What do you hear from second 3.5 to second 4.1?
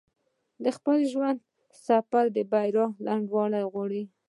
غواړي.